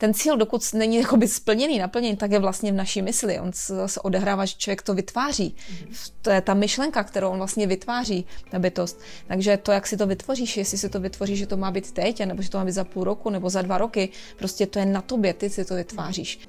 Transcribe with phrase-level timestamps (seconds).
[0.00, 3.40] ten cíl, dokud není jakoby splněný, naplněný, tak je vlastně v naší mysli.
[3.40, 5.56] On se zase odehrává, že člověk to vytváří.
[6.22, 9.00] To je ta myšlenka, kterou on vlastně vytváří, ta bytost.
[9.26, 12.24] Takže to, jak si to vytvoříš, jestli si to vytvoříš, že to má být teď,
[12.24, 14.08] nebo že to má být za půl roku, nebo za dva roky,
[14.38, 16.40] prostě to je na tobě, ty si to vytváříš.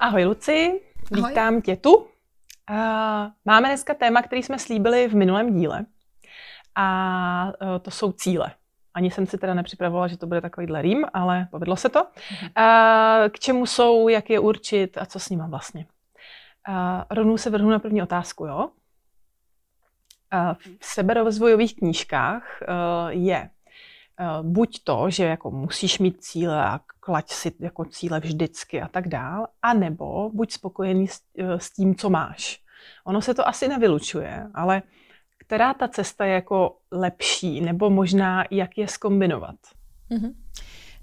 [0.00, 0.80] Ahoj Luci,
[1.12, 1.30] Ahoj.
[1.30, 2.06] vítám tě tu.
[3.44, 5.86] Máme dneska téma, který jsme slíbili v minulém díle
[6.74, 8.52] a e, to jsou cíle.
[8.94, 12.06] Ani jsem si teda nepřipravovala, že to bude takovýhle rým, ale povedlo se to.
[12.30, 12.50] Mhm.
[13.30, 15.86] K čemu jsou, jak je určit a co s nimi vlastně.
[17.10, 18.70] Rovnou se vrhnu na první otázku, jo?
[20.80, 22.66] V seberozvojových knížkách e,
[23.08, 23.50] je
[24.42, 29.08] buď to, že jako musíš mít cíle a klať si jako cíle vždycky a tak
[29.08, 32.60] dál, anebo buď spokojený s, eh, s tím, co máš.
[33.04, 34.82] Ono se to asi nevylučuje, ale
[35.38, 39.56] která ta cesta je jako lepší, nebo možná jak je skombinovat?
[40.10, 40.34] Mm-hmm.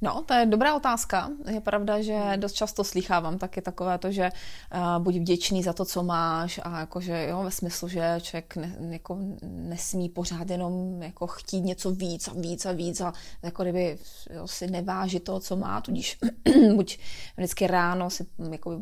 [0.04, 1.30] No, to je dobrá otázka.
[1.48, 5.86] Je pravda, že dost často slýchávám taky takové to, že uh, buď vděčný za to,
[5.86, 11.28] co máš a jakože jo, ve smyslu, že člověk ne, jako nesmí pořád jenom jako
[11.28, 13.98] chtít něco víc a víc a víc a jako kdyby
[14.34, 16.17] jo, si neváží to, co má, tudíž
[16.76, 16.98] buď
[17.38, 18.80] vždycky ráno si jako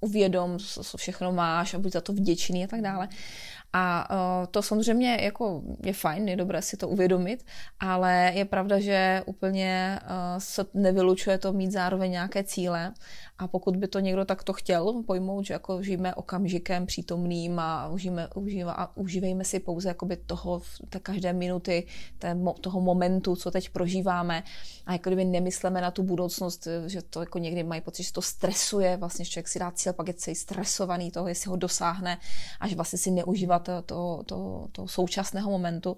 [0.00, 3.08] uvědom, co, co všechno máš a buď za to vděčný a tak dále.
[3.78, 7.44] A uh, to samozřejmě jako je fajn, je dobré si to uvědomit,
[7.80, 12.92] ale je pravda, že úplně uh, se nevylučuje to mít zároveň nějaké cíle.
[13.38, 18.28] A pokud by to někdo takto chtěl pojmout, že jako žijeme okamžikem přítomným a užijeme,
[18.34, 21.86] užijeme, a užívejme si pouze jakoby toho, té každé minuty,
[22.18, 24.42] té, toho momentu, co teď prožíváme
[24.86, 28.22] a jako kdyby nemyslíme na tu budoucnost, že to jako někdy mají pocit, že to
[28.22, 32.18] stresuje, vlastně že člověk si dá cíl, pak je celý stresovaný toho, jestli ho dosáhne,
[32.60, 35.96] až vlastně si neužívá to, to, to, současného momentu.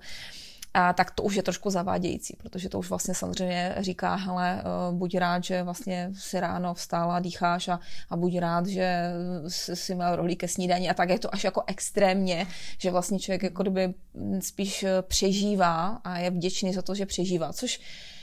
[0.75, 4.93] A tak to už je trošku zavádějící, protože to už vlastně samozřejmě říká, hele, eh,
[4.93, 7.81] buď rád, že vlastně si ráno vstála, dýcháš a,
[8.11, 9.03] a buď rád, že
[9.49, 12.47] si, si měl rohlík ke snídaní a tak je to až jako extrémně,
[12.78, 13.95] že vlastně člověk jako kdyby
[14.41, 17.81] spíš přežívá a je vděčný za to, že přežívá, což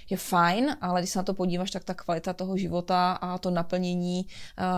[0.09, 3.51] je fajn, ale když se na to podíváš, tak ta kvalita toho života a to
[3.51, 4.25] naplnění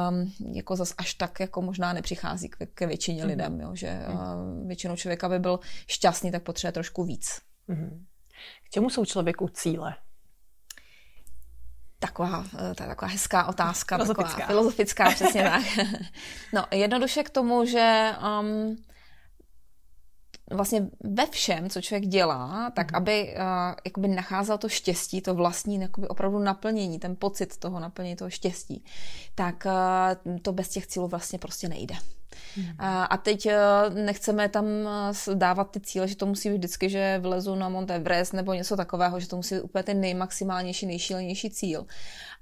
[0.09, 3.29] um, jako zas až tak jako možná nepřichází k, ke většině mm.
[3.29, 3.69] lidem, jo?
[3.73, 7.41] že uh, většinou člověk, aby byl šťastný, tak potřebuje trošku víc.
[7.69, 8.05] Mm-hmm.
[8.63, 9.95] K čemu jsou člověku cíle?
[11.99, 15.63] Taková, eh, to je taková hezká otázka, filozofická, taková filozofická přesně tak.
[16.53, 18.77] No, jednoduše k tomu, že um,
[20.51, 22.95] vlastně ve všem, co člověk dělá, tak mm.
[22.97, 28.15] aby uh, jakoby nacházel to štěstí, to vlastní jakoby opravdu naplnění, ten pocit toho naplnění,
[28.15, 28.83] toho štěstí,
[29.35, 29.67] tak
[30.25, 31.95] uh, to bez těch cílů vlastně prostě nejde.
[32.55, 32.75] Hmm.
[32.79, 33.47] A teď
[33.93, 34.65] nechceme tam
[35.33, 38.77] dávat ty cíle, že to musí být vždycky, že vylezu na Mount Everest nebo něco
[38.77, 41.85] takového, že to musí být úplně ten nejmaximálnější, nejšílenější cíl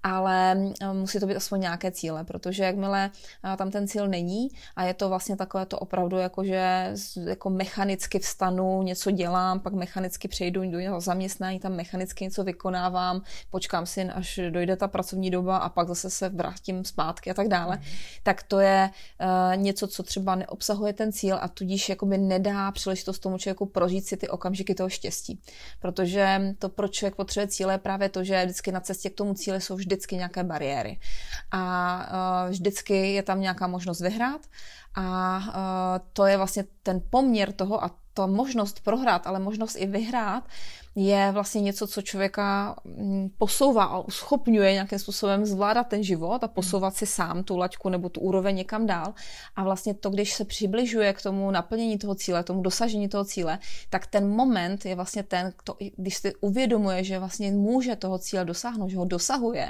[0.05, 3.11] ale eh, musí to být aspoň nějaké cíle, protože jakmile
[3.53, 6.93] eh, tam ten cíl není a je to vlastně takové to opravdu jako, že
[7.25, 13.85] jako mechanicky vstanu, něco dělám, pak mechanicky přejdu do zaměstnání, tam mechanicky něco vykonávám, počkám
[13.85, 17.75] si, až dojde ta pracovní doba a pak zase se vrátím zpátky a tak dále,
[17.77, 17.83] mm.
[18.23, 18.89] tak to je
[19.22, 24.05] uh, něco, co třeba neobsahuje ten cíl a tudíž jakoby nedá příležitost tomu člověku prožít
[24.05, 25.39] si ty okamžiky toho štěstí.
[25.79, 29.33] Protože to, proč člověk potřebuje cíle, je právě to, že vždycky na cestě k tomu
[29.33, 31.00] cíli jsou vždy vždycky nějaké bariéry.
[31.51, 31.63] A
[32.45, 34.41] uh, vždycky je tam nějaká možnost vyhrát
[34.95, 39.85] a uh, to je vlastně ten poměr toho a ta možnost prohrát, ale možnost i
[39.85, 40.44] vyhrát,
[40.95, 46.47] je vlastně něco, co člověka mm, posouvá a uschopňuje nějakým způsobem zvládat ten život a
[46.47, 49.13] posouvat si sám tu laťku nebo tu úroveň někam dál.
[49.55, 53.59] A vlastně to, když se přibližuje k tomu naplnění toho cíle, tomu dosažení toho cíle,
[53.89, 58.45] tak ten moment je vlastně ten, to, když si uvědomuje, že vlastně může toho cíle
[58.45, 59.69] dosáhnout, že ho dosahuje,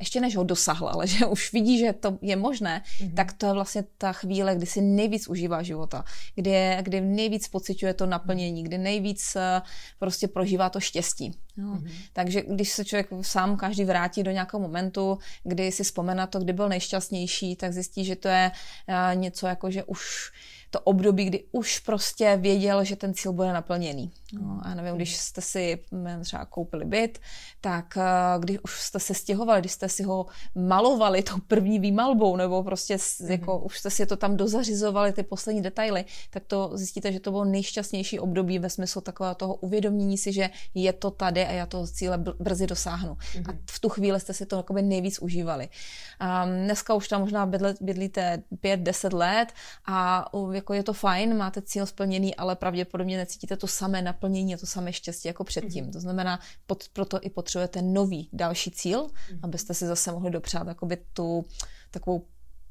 [0.00, 3.14] ještě než ho dosahl, ale že už vidí, že to je možné, mm-hmm.
[3.14, 6.04] tak to je vlastně ta chvíle, kdy si nejvíc užívá života,
[6.34, 9.62] kdy, kdy nejvíc pociťuje to naplnění, kdy nejvíc eh,
[9.98, 11.34] prostě prožívá prožívá to štěstí.
[11.56, 11.66] Jo.
[11.66, 11.90] Mm-hmm.
[12.12, 16.52] Takže když se člověk sám každý vrátí do nějakého momentu, kdy si vzpomene to, kdy
[16.52, 20.32] byl nejšťastnější, tak zjistí, že to je uh, něco jako, že už
[20.72, 24.10] to období, kdy už prostě věděl, že ten cíl bude naplněný.
[24.32, 25.78] No, a nevím, když jste si
[26.22, 27.18] třeba koupili byt,
[27.60, 32.36] tak eh, když už jste se stěhovali, když jste si ho malovali tou první výmalbou,
[32.36, 33.30] nebo prostě mm-hmm.
[33.30, 37.30] jako už jste si to tam dozařizovali, ty poslední detaily, tak to zjistíte, že to
[37.30, 41.66] bylo nejšťastnější období ve smyslu takového toho uvědomění si, že je to tady a já
[41.66, 43.14] toho cíle brzy dosáhnu.
[43.14, 43.50] Mm-hmm.
[43.50, 45.68] A v tu chvíli jste si to jakoby nejvíc užívali.
[45.68, 47.46] Um, dneska už tam možná
[47.80, 49.52] bydlíte 5-10 let
[49.84, 54.58] a jako je to fajn, máte cíl splněný, ale pravděpodobně necítíte to samé naplnění a
[54.58, 55.86] to samé štěstí jako předtím.
[55.86, 55.92] Mm-hmm.
[55.92, 59.38] To znamená, pod, proto i potřebujete nový další cíl, mm-hmm.
[59.42, 61.44] abyste si zase mohli dopřát jakoby tu
[61.90, 62.26] takovou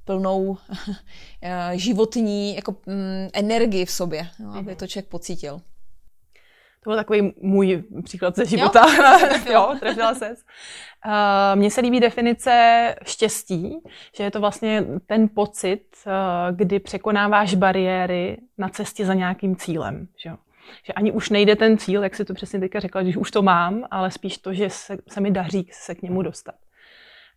[0.06, 0.58] plnou
[1.42, 4.76] eh, životní jako, mm, energii v sobě, no, aby mhm.
[4.76, 5.62] to člověk pocítil.
[6.84, 8.86] To byl takový můj příklad ze života.
[8.98, 10.44] Jo, jo trefila ses.
[11.06, 13.78] Uh, Mně se líbí definice štěstí,
[14.16, 20.08] že je to vlastně ten pocit, uh, kdy překonáváš bariéry na cestě za nějakým cílem.
[20.18, 20.30] Že,
[20.84, 23.42] že ani už nejde ten cíl, jak si to přesně teďka řekla, že už to
[23.42, 26.56] mám, ale spíš to, že se, se mi daří se k němu dostat.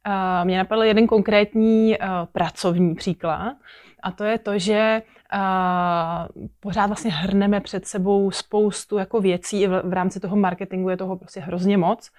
[0.06, 1.96] Uh, mě napadl jeden konkrétní
[2.32, 3.56] pracovní příklad
[4.02, 5.02] a to je to, že
[5.32, 10.96] uh, pořád vlastně hrneme před sebou spoustu jako věcí v, v rámci toho marketingu je
[10.96, 12.10] toho prostě hrozně moc.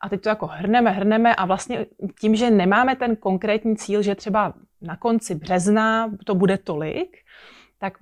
[0.00, 1.86] A teď to jako hrneme, hrneme a vlastně
[2.20, 7.16] tím, že nemáme ten konkrétní cíl, že třeba na konci března to bude tolik,
[7.78, 7.92] tak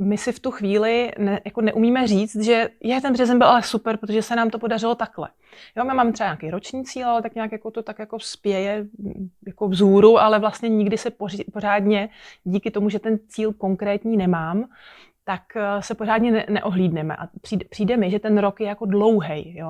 [0.00, 3.62] my si v tu chvíli ne, jako neumíme říct, že je ten březen byl ale
[3.62, 5.28] super, protože se nám to podařilo takhle.
[5.76, 8.86] Jo, my máme třeba nějaký roční cíl, ale tak nějak jako to tak jako spěje
[9.46, 11.10] jako vzhůru, ale vlastně nikdy se
[11.52, 12.08] pořádně
[12.44, 14.64] díky tomu, že ten cíl konkrétní nemám,
[15.24, 17.16] tak eh, se pořádně ne- neohlídneme.
[17.16, 19.60] A přijde, přijde mi, že ten rok je jako dlouhý.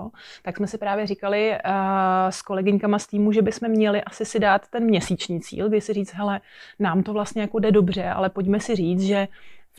[0.43, 4.41] Tak jsme si právě říkali uh, s kolegyňkama z týmu, že bychom měli asi si
[4.41, 6.41] dát ten měsíční cíl, kdy si říct, hele,
[6.79, 9.29] nám to vlastně jako jde dobře, ale pojďme si říct, že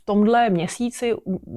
[0.02, 1.16] v tomhle měsíci,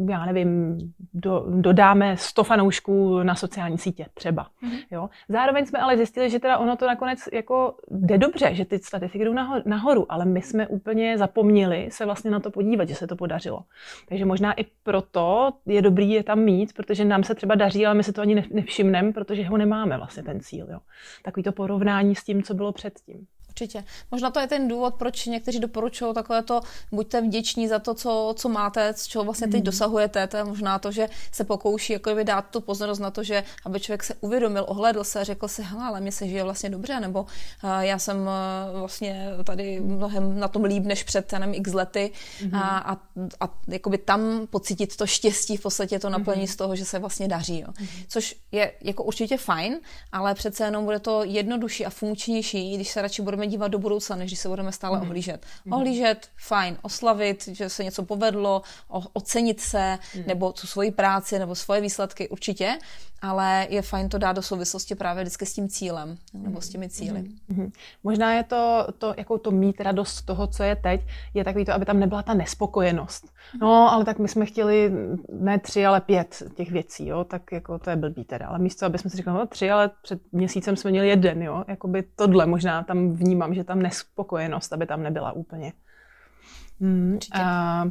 [0.09, 0.79] já nevím,
[1.15, 4.45] do, dodáme 100 fanoušků na sociální sítě třeba.
[4.45, 4.79] Mm-hmm.
[4.91, 5.11] Jo?
[5.29, 9.25] Zároveň jsme ale zjistili, že teda ono to nakonec jako jde dobře, že ty statistiky
[9.25, 9.35] jdou
[9.67, 13.65] nahoru, ale my jsme úplně zapomněli se vlastně na to podívat, že se to podařilo.
[14.09, 17.95] Takže možná i proto je dobrý je tam mít, protože nám se třeba daří, ale
[17.95, 20.67] my se to ani nevšimneme, protože ho nemáme vlastně ten cíl.
[20.71, 20.79] Jo?
[21.23, 23.27] Takový to porovnání s tím, co bylo předtím.
[23.55, 23.85] Určitě.
[24.11, 26.61] Možná to je ten důvod, proč někteří doporučují takové to,
[26.93, 29.65] buďte vděční za to, co, co máte, z čeho vlastně teď mm.
[29.65, 30.27] dosahujete.
[30.27, 33.81] To je možná to, že se pokouší jako dát tu pozornost na to, že aby
[33.81, 37.23] člověk se uvědomil, ohledl se, řekl si, hele, ale mě se žije vlastně dobře, nebo
[37.23, 42.13] uh, já jsem uh, vlastně tady mnohem na tom líp než před, nevím, x lety
[42.45, 42.55] mm.
[42.55, 42.93] a, a,
[43.41, 46.47] a jakoby tam pocítit to štěstí, v podstatě to naplní mm.
[46.47, 47.61] z toho, že se vlastně daří.
[47.61, 47.69] Jo.
[47.81, 47.87] Mm.
[48.09, 49.79] Což je jako určitě fajn,
[50.13, 53.79] ale přece jenom bude to jednodušší a funkčnější, když se radši budeme budeme dívat do
[53.79, 55.03] budoucna, než když se budeme stále mm.
[55.03, 55.47] ohlížet.
[55.65, 55.73] Mm.
[55.73, 58.63] Ohlížet, fajn, oslavit, že se něco povedlo,
[59.13, 60.23] ocenit se, mm.
[60.27, 62.79] nebo tu svoji práci, nebo svoje výsledky, určitě,
[63.23, 66.89] ale je fajn to dát do souvislosti právě vždycky s tím cílem, nebo s těmi
[66.89, 67.25] cíly.
[67.51, 67.73] Mm-hmm.
[68.05, 71.01] Možná je to, to, jako to mít radost z toho, co je teď,
[71.35, 73.33] je takový to, aby tam nebyla ta nespokojenost.
[73.61, 74.93] No, ale tak my jsme chtěli
[75.33, 78.47] ne tři, ale pět těch věcí, jo, tak jako to je blbý teda.
[78.47, 81.65] Ale místo, aby jsme si říkali, no tři, ale před měsícem jsme měli jeden, jo,
[81.69, 85.73] jakoby tohle možná tam vnímám, že tam nespokojenost, aby tam nebyla úplně.
[86.81, 87.85] Hmm, a,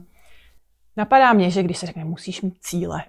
[0.98, 3.04] napadá mě, že když se řekne, musíš mít cíle,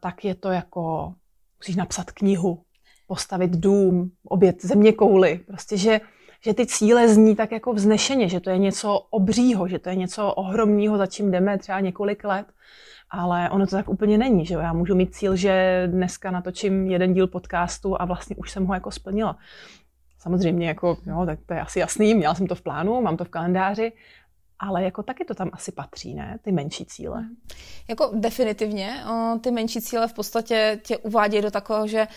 [0.00, 1.14] tak je to jako,
[1.58, 2.62] musíš napsat knihu,
[3.06, 5.38] postavit dům, obět země kouly.
[5.38, 6.00] Prostě, že,
[6.44, 9.96] že ty cíle zní tak jako vznešeně, že to je něco obřího, že to je
[9.96, 12.46] něco ohromného, za čím jdeme třeba několik let.
[13.10, 14.60] Ale ono to tak úplně není, že jo?
[14.60, 18.74] Já můžu mít cíl, že dneska natočím jeden díl podcastu a vlastně už jsem ho
[18.74, 19.36] jako splnila.
[20.18, 23.24] Samozřejmě, jako, jo, tak to je asi jasný, měla jsem to v plánu, mám to
[23.24, 23.92] v kalendáři,
[24.60, 26.38] ale jako taky to tam asi patří, ne?
[26.42, 27.24] Ty menší cíle.
[27.88, 29.04] Jako definitivně.
[29.10, 32.08] O, ty menší cíle v podstatě tě uvádějí do takového, že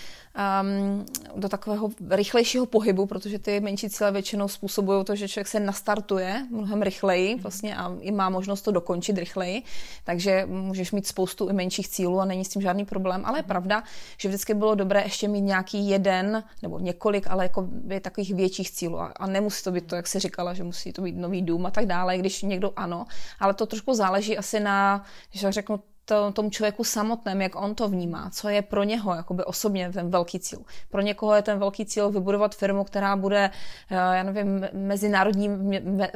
[0.61, 1.05] um,
[1.35, 6.47] do takového rychlejšího pohybu, protože ty menší cíle většinou způsobují to, že člověk se nastartuje
[6.49, 7.41] mnohem rychleji mhm.
[7.41, 9.63] vlastně a i má možnost to dokončit rychleji,
[10.03, 13.41] takže můžeš mít spoustu i menších cílů a není s tím žádný problém, ale je
[13.41, 13.47] mhm.
[13.47, 13.83] pravda,
[14.17, 17.67] že vždycky bylo dobré ještě mít nějaký jeden nebo několik, ale jako
[18.01, 21.01] takových větších cílů a, a nemusí to být to, jak jsi říkala, že musí to
[21.01, 23.05] být nový dům a tak dále, když někdo ano,
[23.39, 27.87] ale to trošku záleží asi na, že řeknu, to, tomu člověku samotném, jak on to
[27.87, 30.59] vnímá, co je pro něho jakoby osobně ten velký cíl.
[30.89, 33.49] Pro někoho je ten velký cíl vybudovat firmu, která bude,
[33.91, 35.49] eh, já nevím, mezinárodní,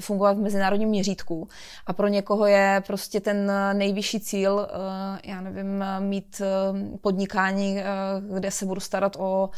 [0.01, 1.47] fungovat v mezinárodním měřítku.
[1.87, 7.79] A pro někoho je prostě ten nejvyšší cíl, eh, já nevím, mít eh, podnikání,
[8.33, 9.49] kde se budu starat o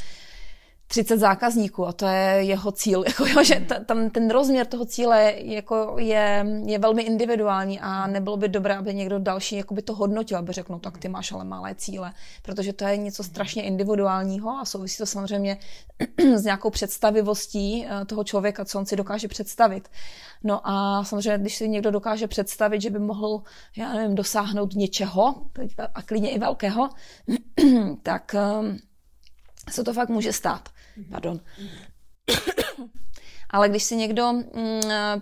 [0.88, 3.04] 30 zákazníků a to je jeho cíl.
[3.08, 8.08] Jako, jo, že t- tam ten rozměr toho cíle jako je, je velmi individuální a
[8.08, 11.10] nebylo by dobré, aby někdo další jako by to hodnotil, aby řekl, no tak ty
[11.10, 15.58] máš ale malé cíle, protože to je něco strašně individuálního a souvisí to samozřejmě
[16.36, 19.90] s nějakou představivostí eh, toho člověka, co on si dokáže představit.
[20.44, 23.42] No a samozřejmě, když si někdo dokáže představit, že by mohl,
[23.78, 25.36] já nevím, dosáhnout něčeho,
[25.96, 26.90] a klidně i velkého,
[28.04, 28.78] tak ehm,
[29.70, 30.70] se to fakt může stát.
[31.12, 31.40] Pardon.
[33.50, 34.44] Ale když si někdo mm,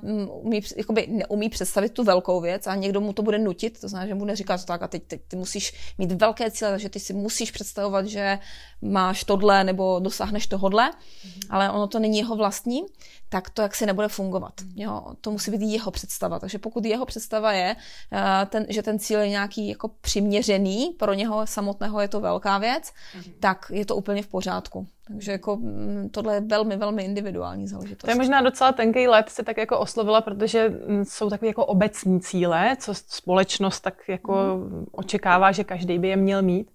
[0.01, 3.87] mm, umí, jakoby neumí představit tu velkou věc a někdo mu to bude nutit, to
[3.87, 6.89] znamená, že mu bude říkat tak a teď, teď ty musíš mít velké cíle, takže
[6.89, 8.39] ty si musíš představovat, že
[8.81, 11.47] máš tohle nebo dosáhneš tohodle, mm-hmm.
[11.49, 12.81] ale ono to není jeho vlastní,
[13.29, 14.53] tak to jak si nebude fungovat.
[14.75, 16.39] Jo, to musí být jeho představa.
[16.39, 17.75] Takže pokud jeho představa je,
[18.13, 22.57] eh, ten, že ten cíl je nějaký jako přiměřený, pro něho samotného je to velká
[22.57, 23.33] věc, mm-hmm.
[23.39, 24.87] tak je to úplně v pořádku.
[25.07, 28.01] Takže jako mm, tohle je velmi, velmi individuální záležitost.
[28.01, 31.65] To je možná docela tenký let se tak jako oslovila, protože mm, jsou takové jako
[31.65, 34.85] obecní cíle, co společnost tak jako mm.
[34.91, 36.71] očekává, že každý by je měl mít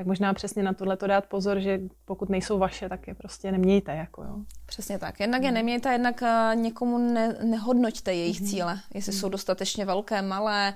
[0.00, 3.52] tak možná přesně na tohle to dát pozor, že pokud nejsou vaše, tak je prostě
[3.52, 3.94] nemějte.
[3.94, 4.36] Jako, jo.
[4.66, 5.20] Přesně tak.
[5.20, 8.50] Jednak je nemějte, jednak eh, někomu ne, nehodnoťte jejich mm-hmm.
[8.50, 9.20] cíle, jestli mm-hmm.
[9.20, 10.74] jsou dostatečně velké, malé.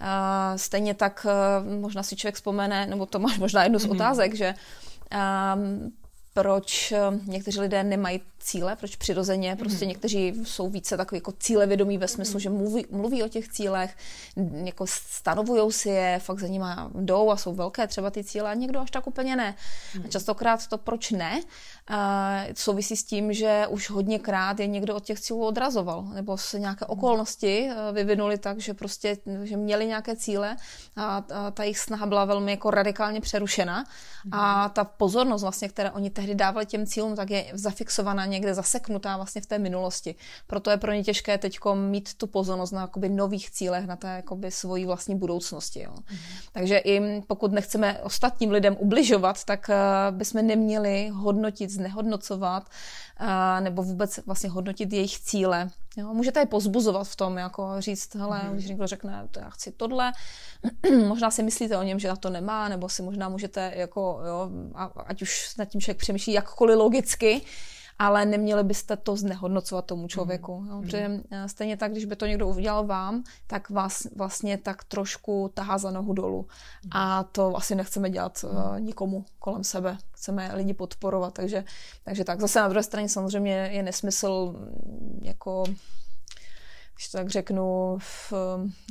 [0.00, 0.06] Uh,
[0.56, 3.92] stejně tak uh, možná si člověk vzpomene, nebo to máš možná jednu z mm-hmm.
[3.92, 4.54] otázek, že
[5.54, 5.92] um,
[6.32, 6.92] proč
[7.26, 9.88] někteří lidé nemají cíle, proč přirozeně, prostě mm-hmm.
[9.88, 12.42] někteří jsou více takový jako cílevědomí ve smyslu, mm-hmm.
[12.42, 13.96] že mluví, mluví o těch cílech,
[14.64, 18.54] jako stanovují si je, fakt za nimi jdou a jsou velké třeba ty cíle a
[18.54, 19.54] někdo až tak úplně ne.
[19.54, 20.04] Mm-hmm.
[20.04, 21.40] A častokrát to proč ne,
[21.90, 21.96] uh,
[22.54, 26.84] souvisí s tím, že už hodněkrát je někdo od těch cílů odrazoval, nebo se nějaké
[26.84, 26.92] mm-hmm.
[26.92, 30.56] okolnosti uh, vyvinuly tak, že prostě, že měli nějaké cíle
[30.96, 34.28] a, a ta jejich snaha byla velmi jako radikálně přerušena mm-hmm.
[34.32, 39.16] a ta pozornost vlastně, které oni tehdy dávali těm cílům, tak je zafixovaná někde zaseknutá
[39.16, 40.14] vlastně v té minulosti.
[40.46, 44.08] Proto je pro ně těžké teď mít tu pozornost na jakoby, nových cílech, na té
[44.16, 45.82] jakoby, svojí vlastní budoucnosti.
[45.82, 45.94] Jo.
[46.10, 46.18] Mm.
[46.52, 52.68] Takže i pokud nechceme ostatním lidem ubližovat, tak uh, bychom neměli hodnotit, znehodnocovat
[53.20, 55.70] uh, nebo vůbec vlastně hodnotit jejich cíle.
[55.96, 58.52] Jo, můžete je pozbuzovat v tom, jako říct, hele, mm.
[58.52, 60.12] když někdo řekne, to já chci tohle,
[61.08, 64.50] možná si myslíte o něm, že na to nemá, nebo si možná můžete, jako, jo,
[65.06, 67.42] ať už nad tím člověk přemýšlí jakkoliv logicky,
[67.98, 70.60] ale neměli byste to znehodnocovat tomu člověku.
[70.60, 70.68] Mm.
[70.68, 70.80] Jo?
[70.82, 75.50] Protože eh, stejně tak, když by to někdo udělal vám, tak vás vlastně tak trošku
[75.54, 76.46] tahá za nohu dolů.
[76.90, 79.98] A to asi nechceme dělat uh, nikomu kolem sebe.
[80.12, 81.64] Chceme lidi podporovat, takže,
[82.04, 82.40] takže tak.
[82.40, 85.64] Zase na druhé straně samozřejmě je nesmysl mm, jako
[86.94, 88.32] když to tak řeknu, v,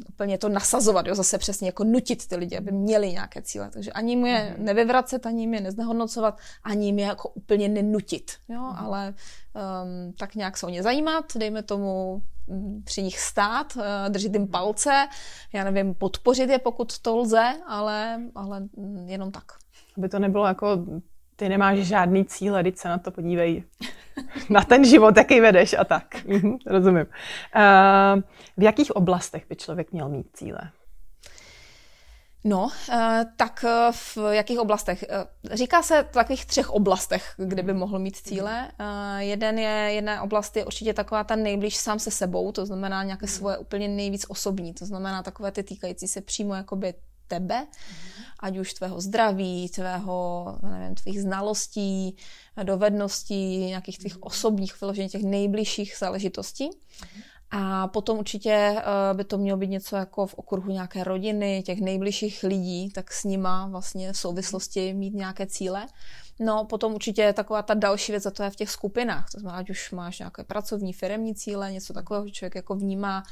[0.10, 3.70] úplně to nasazovat, jo, zase přesně jako nutit ty lidi, aby měli nějaké cíle.
[3.70, 4.66] Takže ani mu je mhm.
[4.66, 8.76] nevyvracet, ani jim je neznehodnocovat, ani jim je jako úplně nenutit, jo, mm.
[8.78, 13.84] ale um, tak nějak se o ně zajímat, dejme tomu mm, při nich stát, uh,
[14.10, 15.08] držet jim palce,
[15.54, 19.44] já nevím, podpořit je, pokud to lze, ale, ale mm, jenom tak.
[19.98, 20.86] Aby to nebylo jako
[21.36, 23.64] ty nemáš žádný cíle, teď se na to podívej.
[24.50, 26.26] na ten život, jaký vedeš a tak.
[26.26, 27.06] Mhm, rozumím.
[27.06, 28.22] Uh,
[28.58, 30.72] v jakých oblastech by člověk měl mít cíle?
[32.46, 35.06] No, eh, tak eh, v jakých oblastech?
[35.52, 38.72] Říká se v takových třech oblastech, kde by mohl mít cíle.
[39.18, 43.28] Jeden je, jedna oblast je určitě taková ta nejblíž sám se sebou, to znamená nějaké
[43.28, 46.94] svoje úplně nejvíc osobní, to znamená takové ty týkající se přímo jakoby
[47.34, 47.68] tebe,
[48.40, 50.16] ať už tvého zdraví, tvého,
[50.62, 52.16] nevím, tvých znalostí,
[52.64, 56.70] dovedností, nějakých těch osobních, vyloženě těch nejbližších záležitostí.
[57.56, 61.82] A potom určitě eh, by to mělo být něco jako v okruhu nějaké rodiny, těch
[61.82, 65.88] nejbližších lidí, tak s nima vlastně v souvislosti mít nějaké cíle.
[66.40, 69.30] No, potom určitě je taková ta další věc, a to je v těch skupinách.
[69.32, 73.24] To znamená, ať už máš nějaké pracovní, firemní cíle, něco takového, že člověk jako vnímá,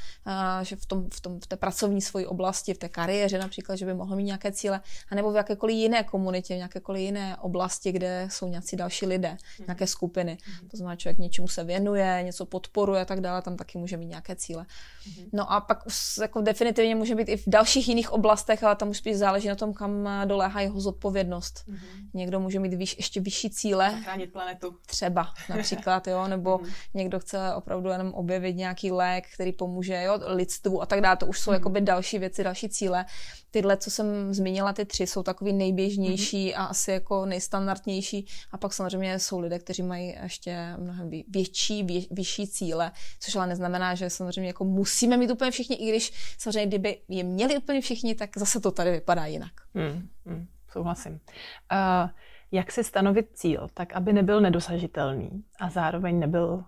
[0.62, 3.86] že v, tom, v, tom, v té pracovní svojí oblasti, v té kariéře například, že
[3.86, 8.28] by mohl mít nějaké cíle, anebo v jakékoliv jiné komunitě, v jakékoliv jiné oblasti, kde
[8.32, 9.66] jsou nějací další lidé, mm.
[9.68, 10.38] nějaké skupiny.
[10.62, 10.70] Mm.
[10.70, 14.06] To znamená, člověk něčemu se věnuje, něco podporuje a tak dále, tam taky může mít
[14.08, 14.66] nějaké cíle.
[15.08, 15.26] Mm.
[15.34, 18.90] No a pak už jako definitivně může být i v dalších jiných oblastech, ale tam
[18.90, 21.66] už spíš záleží na tom, kam doléhá jeho zodpovědnost.
[22.14, 23.92] Někdo může mít výš, ještě vyšší cíle.
[23.92, 24.76] Zachránit planetu.
[24.86, 26.70] Třeba například, jo, nebo mm.
[26.94, 31.18] někdo chce opravdu jenom objevit nějaký lék, který pomůže jo, lidstvu a tak dále.
[31.18, 31.54] To už jsou mm.
[31.54, 33.06] jakoby další věci, další cíle.
[33.52, 36.62] Tyhle, co jsem zmínila, ty tři, jsou takový nejběžnější mm.
[36.62, 38.28] a asi jako nejstandardnější.
[38.52, 43.48] A pak samozřejmě jsou lidé, kteří mají ještě mnohem větší, vě, vyšší cíle, což ale
[43.48, 47.82] neznamená, že samozřejmě jako musíme mít úplně všichni, i když samozřejmě kdyby je měli úplně
[47.82, 49.54] všichni, tak zase to tady vypadá jinak.
[49.74, 50.10] Mm.
[50.26, 50.48] Mm.
[50.72, 51.14] Souhlasím.
[51.14, 52.10] Uh,
[52.52, 56.64] Jak si stanovit cíl, tak aby nebyl nedosažitelný a zároveň nebyl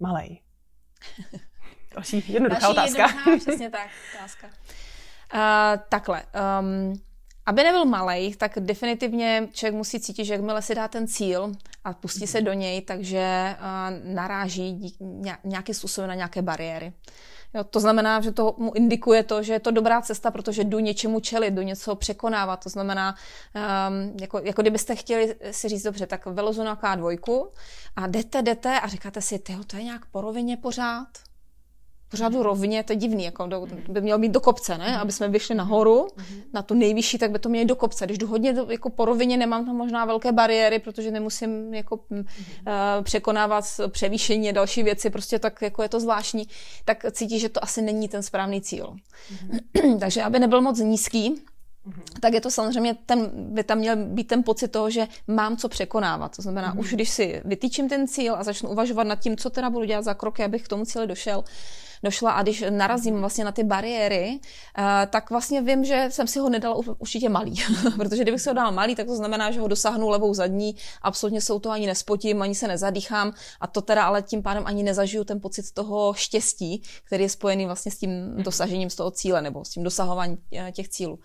[0.00, 0.40] malý?
[1.94, 3.02] Další jednoduchá Další otázka.
[3.02, 4.46] Jednoduchá, přesně tak, otázka.
[5.34, 6.22] Uh, takhle.
[6.60, 6.92] Um,
[7.46, 11.52] aby nebyl malý, tak definitivně člověk musí cítit, že jakmile si dá ten cíl
[11.84, 14.96] a pustí se do něj, takže uh, naráží
[15.44, 16.92] nějakým způsobem na nějaké bariéry.
[17.54, 20.78] Jo, to znamená, že to mu indikuje to, že je to dobrá cesta, protože jdu
[20.78, 22.64] něčemu čelit, jdu něco překonávat.
[22.64, 23.14] To znamená,
[23.54, 27.48] um, jako, jako kdybyste chtěli si říct, dobře, tak vylozu na K2
[27.96, 31.08] a jdete, jdete a říkáte si, to je nějak po rovině pořád
[32.08, 34.98] pořádu rovně, to je divný, jako do, by mělo být do kopce, ne?
[34.98, 36.08] Aby jsme vyšli nahoru,
[36.52, 38.04] na tu nejvyšší, tak by to mělo do kopce.
[38.04, 41.96] Když jdu hodně do, jako po rovině, nemám tam možná velké bariéry, protože nemusím jako
[41.96, 42.18] uh,
[43.02, 46.48] překonávat převýšení a další věci, prostě tak jako je to zvláštní,
[46.84, 48.96] tak cítí, že to asi není ten správný cíl.
[50.00, 51.42] Takže aby nebyl moc nízký,
[52.20, 55.68] tak je to samozřejmě, ten, by tam měl být ten pocit toho, že mám co
[55.68, 56.36] překonávat.
[56.36, 56.78] To znamená, mm.
[56.78, 60.02] už když si vytýčím ten cíl a začnu uvažovat nad tím, co teda budu dělat
[60.02, 61.44] za kroky, abych k tomu cíli došel,
[62.02, 64.40] došla a když narazím vlastně na ty bariéry,
[64.78, 67.54] uh, tak vlastně vím, že jsem si ho nedala určitě malý.
[67.96, 71.40] Protože kdybych si ho dala malý, tak to znamená, že ho dosáhnu levou zadní, absolutně
[71.40, 75.24] se to ani nespotím, ani se nezadýchám a to teda ale tím pádem ani nezažiju
[75.24, 78.42] ten pocit toho štěstí, který je spojený vlastně s tím mhm.
[78.42, 81.18] dosažením z toho cíle nebo s tím dosahováním eh, těch cílů.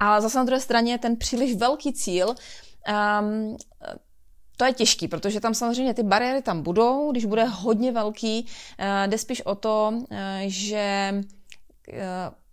[0.00, 3.56] Ale zase na druhé straně ten příliš velký cíl, um,
[4.60, 9.10] to je těžký, protože tam samozřejmě ty bariéry tam budou, když bude hodně velký, uh,
[9.10, 10.06] jde spíš o to, uh,
[10.46, 11.14] že
[11.88, 11.96] uh,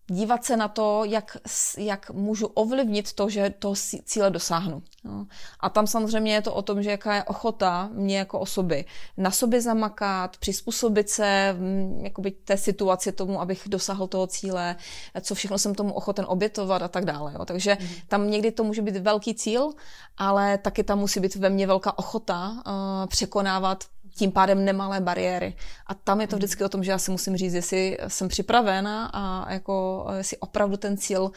[0.07, 1.37] dívat se na to, jak,
[1.77, 3.73] jak můžu ovlivnit to, že to
[4.03, 4.83] cíle dosáhnu.
[5.03, 5.27] No.
[5.59, 8.85] A tam samozřejmě je to o tom, že jaká je ochota mě jako osoby
[9.17, 14.75] na sobě zamakat, přizpůsobit se mm, jakoby té situaci tomu, abych dosáhl toho cíle,
[15.21, 17.33] co všechno jsem tomu ochoten obětovat a tak dále.
[17.33, 17.45] Jo.
[17.45, 17.87] Takže mm.
[18.07, 19.73] tam někdy to může být velký cíl,
[20.17, 23.83] ale taky tam musí být ve mně velká ochota uh, překonávat
[24.17, 25.55] tím pádem nemalé bariéry.
[25.87, 29.05] A tam je to vždycky o tom, že já si musím říct, jestli jsem připravena
[29.13, 31.31] a jako jestli opravdu ten cíl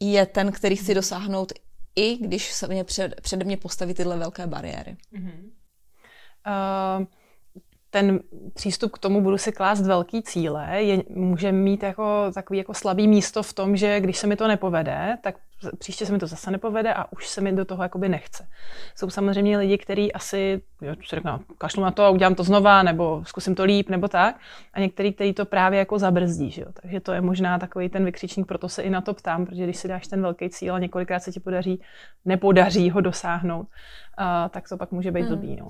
[0.00, 1.52] je ten, který chci dosáhnout,
[1.96, 4.96] i když se mě před, přede mě postaví tyhle velké bariéry.
[5.12, 5.50] Mm-hmm.
[7.00, 7.06] Uh
[7.92, 8.20] ten
[8.54, 13.08] přístup k tomu, budu si klást velký cíle, je, může mít jako takový jako slabý
[13.08, 15.34] místo v tom, že když se mi to nepovede, tak
[15.78, 18.48] příště se mi to zase nepovede a už se mi do toho jakoby nechce.
[18.96, 22.82] Jsou samozřejmě lidi, kteří asi, jo, si řeknu, kašlu na to a udělám to znova,
[22.82, 24.36] nebo zkusím to líp, nebo tak,
[24.72, 26.68] a některý, kteří to právě jako zabrzdí, že jo.
[26.82, 29.76] Takže to je možná takový ten vykřičník, proto se i na to ptám, protože když
[29.76, 31.80] si dáš ten velký cíl a několikrát se ti podaří,
[32.24, 35.28] nepodaří ho dosáhnout, uh, tak to pak může být hmm.
[35.28, 35.56] blbý.
[35.56, 35.68] No.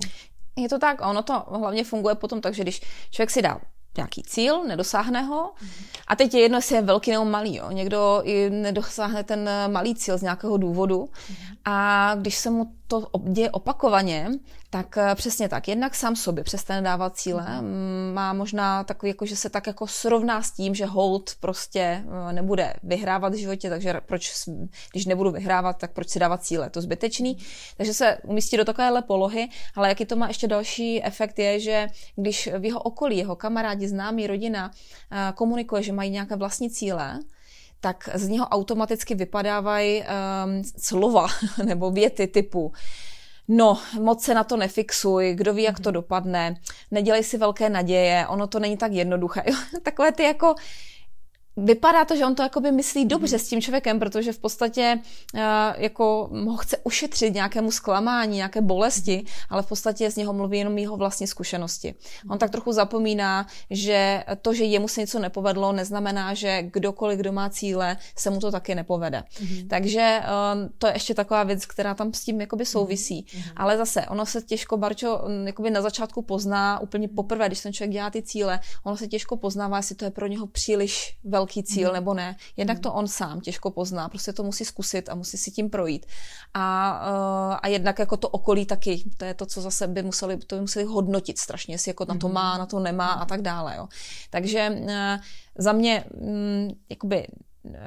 [0.55, 3.59] Je to tak, ono to hlavně funguje potom tak, že když člověk si dá
[3.97, 5.53] nějaký cíl, nedosáhne ho.
[6.07, 7.55] A teď je jedno, jestli je velký nebo malý.
[7.55, 7.71] Jo.
[7.71, 11.09] Někdo i nedosáhne ten malý cíl z nějakého důvodu.
[11.65, 14.29] A když se mu to děje opakovaně,
[14.69, 15.67] tak eh, přesně tak.
[15.67, 17.43] Jednak sám sobě přestane dávat cíle.
[17.43, 18.13] Mm-hmm.
[18.13, 22.33] Má možná takový, jako, že se tak jako srovná s tím, že hold prostě eh,
[22.33, 24.31] nebude vyhrávat v životě, takže proč,
[24.91, 26.69] když nebudu vyhrávat, tak proč si dávat cíle?
[26.69, 27.37] To zbytečný.
[27.77, 31.87] Takže se umístí do takovéhle polohy, ale jaký to má ještě další efekt je, že
[32.15, 34.71] když v jeho okolí, jeho kamarádi, známí, rodina
[35.11, 37.19] eh, komunikuje, že mají nějaké vlastní cíle,
[37.83, 41.27] tak z něho automaticky vypadávají um, slova
[41.65, 42.73] nebo věty typu
[43.47, 45.93] No, moc se na to nefixuj, kdo ví, jak to mhm.
[45.93, 46.55] dopadne,
[46.91, 49.43] nedělej si velké naděje, ono to není tak jednoduché.
[49.83, 50.55] Takové ty jako
[51.57, 54.99] vypadá to, že on to jakoby myslí dobře s tím člověkem, protože v podstatě
[55.33, 55.41] uh,
[55.77, 60.77] jako ho chce ušetřit nějakému zklamání, nějaké bolesti, ale v podstatě z něho mluví jenom
[60.77, 61.95] jeho vlastní zkušenosti.
[62.29, 67.31] On tak trochu zapomíná, že to, že jemu se něco nepovedlo, neznamená, že kdokoliv, kdo
[67.31, 69.23] má cíle, se mu to taky nepovede.
[69.33, 69.67] Mm-hmm.
[69.67, 73.25] Takže uh, to je ještě taková věc, která tam s tím jakoby souvisí.
[73.25, 73.51] Mm-hmm.
[73.55, 77.91] Ale zase, ono se těžko, Barčo, jakoby na začátku pozná úplně poprvé, když ten člověk
[77.91, 81.63] dělá ty cíle, ono se těžko poznává, jestli to je pro něho příliš velké velký
[81.63, 81.93] cíl mm.
[81.93, 82.35] nebo ne.
[82.57, 86.05] Jednak to on sám těžko pozná, prostě to musí zkusit a musí si tím projít.
[86.53, 86.99] A,
[87.51, 90.55] uh, a jednak jako to okolí taky, to je to, co zase by museli, to
[90.55, 93.75] by museli hodnotit strašně, jestli jako na to má, na to nemá a tak dále.
[93.77, 93.87] Jo.
[94.29, 94.89] Takže uh,
[95.57, 97.27] za mě um, jakoby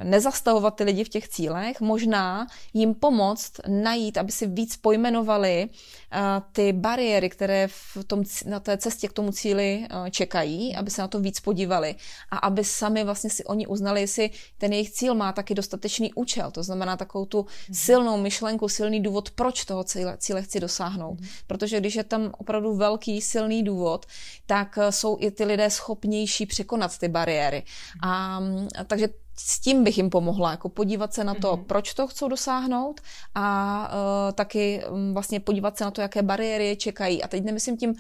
[0.03, 6.21] nezastavovat ty lidi v těch cílech, možná jim pomoct najít, aby si víc pojmenovali uh,
[6.53, 11.03] ty bariéry, které v tom, na té cestě k tomu cíli uh, čekají, aby se
[11.03, 11.95] na to víc podívali
[12.31, 16.51] a aby sami vlastně si oni uznali, jestli ten jejich cíl má taky dostatečný účel,
[16.51, 17.75] to znamená takovou tu mm.
[17.75, 21.21] silnou myšlenku, silný důvod, proč toho cíle, cíle chci dosáhnout.
[21.21, 21.27] Mm.
[21.47, 24.07] Protože když je tam opravdu velký, silný důvod,
[24.47, 27.63] tak uh, jsou i ty lidé schopnější překonat ty bariéry.
[28.03, 28.41] A,
[28.79, 31.65] a takže s tím bych jim pomohla, jako podívat se na to, mm-hmm.
[31.65, 33.01] proč to chcou dosáhnout
[33.35, 37.23] a uh, taky um, vlastně podívat se na to, jaké bariéry je čekají.
[37.23, 37.97] A teď nemyslím tím uh,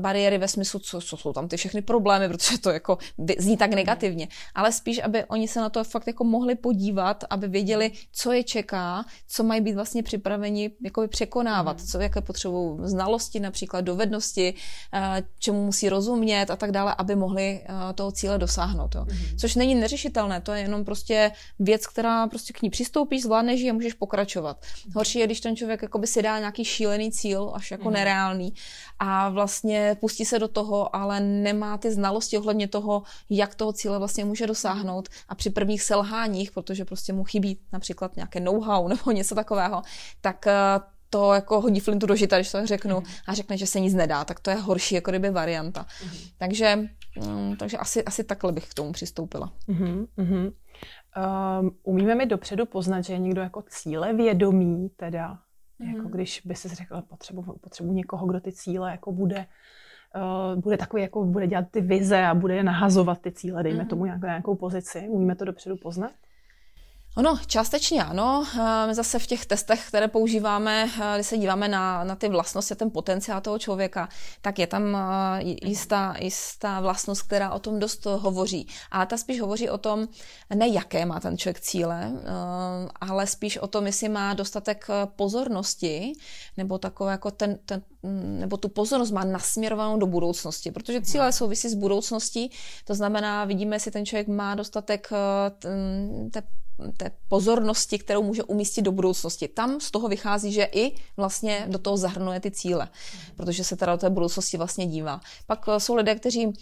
[0.00, 2.98] bariéry ve smyslu, co, co jsou tam ty všechny problémy, protože to jako
[3.38, 7.48] zní tak negativně, ale spíš, aby oni se na to fakt jako mohli podívat, aby
[7.48, 11.90] věděli, co je čeká, co mají být vlastně připraveni jakoby překonávat, mm-hmm.
[11.90, 14.54] co jaké potřebují znalosti, například dovednosti,
[14.94, 15.00] uh,
[15.38, 18.94] čemu musí rozumět a tak dále, aby mohli uh, toho cíle dosáhnout.
[18.94, 19.04] Jo.
[19.04, 19.36] Mm-hmm.
[19.36, 23.70] Což není neřešitelné, to je jenom prostě věc, která prostě k ní přistoupíš, zvládneš ji
[23.70, 24.62] a můžeš pokračovat.
[24.94, 27.94] Horší je, když ten člověk jakoby si dá nějaký šílený cíl, až jako mm.
[27.94, 28.54] nereálný
[28.98, 33.98] a vlastně pustí se do toho, ale nemá ty znalosti ohledně toho, jak toho cíle
[33.98, 39.10] vlastně může dosáhnout a při prvních selháních, protože prostě mu chybí například nějaké know-how nebo
[39.10, 39.82] něco takového,
[40.20, 40.52] tak eh,
[41.10, 43.06] to jako hodí flintu do žita, když to řeknu, mm.
[43.26, 45.86] a řekne, že se nic nedá, tak to je horší jako kdyby varianta.
[46.04, 46.10] Mm.
[46.38, 49.52] Takže, um, takže asi, asi takhle bych k tomu přistoupila.
[49.68, 50.52] Mm-hmm, mm-hmm.
[51.60, 55.38] Um, umíme mi dopředu poznat, že je někdo jako cíle vědomý, teda,
[55.80, 55.96] mm-hmm.
[55.96, 59.46] jako když by si řekl, potřebu, potřebu někoho, kdo ty cíle jako bude
[60.16, 63.88] uh, bude takový, jako bude dělat ty vize a bude nahazovat ty cíle, dejme mm-hmm.
[63.88, 65.06] tomu nějakou, nějakou pozici.
[65.08, 66.12] Umíme to dopředu poznat?
[67.16, 68.46] Ono, částečně ano.
[68.86, 72.90] My zase v těch testech, které používáme, když se díváme na, na ty vlastnosti, ten
[72.90, 74.08] potenciál toho člověka,
[74.40, 74.96] tak je tam
[75.62, 78.68] jistá, jistá vlastnost, která o tom dost hovoří.
[78.90, 80.08] A ta spíš hovoří o tom,
[80.54, 82.12] ne jaké má ten člověk cíle,
[83.00, 86.12] ale spíš o tom, jestli má dostatek pozornosti,
[86.56, 87.82] nebo takové jako ten, ten
[88.22, 92.50] nebo tu pozornost má nasměrovanou do budoucnosti, protože cíle souvisí s budoucností,
[92.84, 95.08] to znamená, vidíme, jestli ten člověk má dostatek
[96.32, 96.42] té
[96.96, 99.48] té pozornosti, kterou může umístit do budoucnosti.
[99.48, 102.88] Tam z toho vychází, že i vlastně do toho zahrnuje ty cíle,
[103.36, 105.20] protože se teda do té budoucnosti vlastně dívá.
[105.46, 106.52] Pak eh, jsou lidé, kteří uh,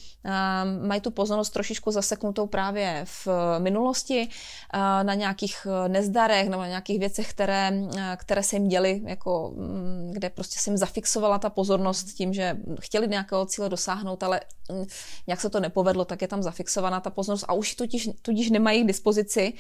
[0.87, 4.29] mají tu pozornost trošičku zaseknutou právě v minulosti,
[4.74, 7.72] uh, na nějakých nezdarech nebo na nějakých věcech, které,
[8.16, 12.57] které se jim děly, jako, um, kde prostě se jim zafixovala ta pozornost tím, že
[12.81, 14.40] chtěli nějakého cíle dosáhnout, ale
[15.27, 18.85] nějak se to nepovedlo, tak je tam zafixovaná ta pozornost a už tudíž, tudíž nemají
[18.85, 19.53] k dispozici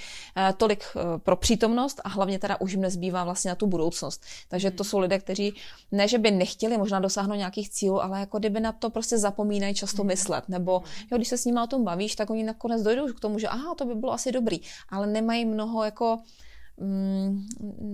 [0.43, 4.22] Eh, tolik eh, pro přítomnost a hlavně teda už jim nezbývá vlastně na tu budoucnost.
[4.48, 5.54] Takže to jsou lidé, kteří
[5.92, 9.74] ne, že by nechtěli možná dosáhnout nějakých cílů, ale jako kdyby na to prostě zapomínají
[9.74, 10.06] často hmm.
[10.06, 10.48] myslet.
[10.48, 13.38] Nebo jo, když se s nimi o tom bavíš, tak oni nakonec dojdou k tomu,
[13.38, 16.18] že aha, to by bylo asi dobrý, ale nemají mnoho jako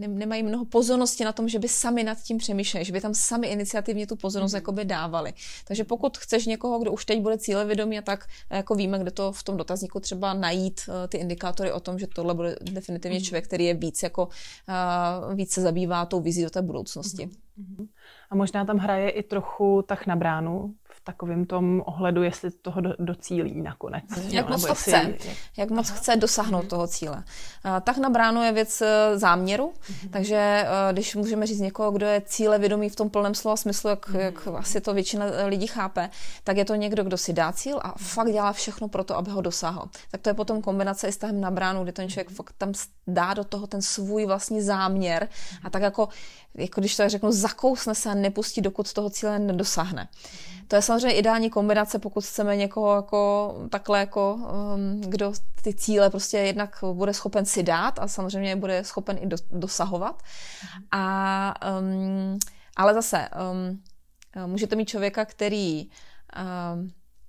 [0.09, 3.47] nemají mnoho pozornosti na tom, že by sami nad tím přemýšleli, že by tam sami
[3.47, 4.57] iniciativně tu pozornost mm.
[4.57, 5.33] jakoby dávali.
[5.65, 9.43] Takže pokud chceš někoho, kdo už teď bude cílevědomý, tak jako víme, kde to v
[9.43, 13.25] tom dotazníku třeba najít uh, ty indikátory o tom, že tohle bude definitivně mm.
[13.25, 14.29] člověk, který je víc jako
[15.29, 17.27] uh, víc se zabývá tou vizí do té budoucnosti.
[17.57, 17.87] Mm.
[18.31, 20.75] A možná tam hraje i trochu tak na bránu,
[21.11, 24.05] takovém tom ohledu, jestli toho do, docílí nakonec.
[24.29, 26.69] Jak moc to chce, jak, jak moc chce dosáhnout mm.
[26.69, 27.17] toho cíle.
[27.17, 30.09] Uh, tak na bránu je věc uh, záměru, mm.
[30.11, 33.91] takže uh, když můžeme říct někoho, kdo je cíle vědomý v tom plném slova smyslu,
[33.91, 34.21] jak, mm.
[34.21, 36.11] jak asi to většina lidí chápe,
[36.45, 39.31] tak je to někdo, kdo si dá cíl a fakt dělá všechno pro to, aby
[39.31, 39.89] ho dosáhl.
[40.11, 42.73] Tak to je potom kombinace i s tahem na bránu, kdy ten člověk fakt tam
[43.07, 45.29] dá do toho ten svůj vlastní záměr
[45.65, 46.09] a tak jako,
[46.55, 50.09] jako když to řeknu, zakousne se a nepustí, dokud toho cíle nedosáhne.
[50.71, 56.11] To je samozřejmě ideální kombinace, pokud chceme někoho jako takhle, jako, um, kdo ty cíle
[56.11, 60.23] prostě jednak bude schopen si dát a samozřejmě bude schopen i do, dosahovat.
[60.91, 62.39] A, um,
[62.77, 63.83] ale zase, um,
[64.47, 65.89] můžete mít člověka, který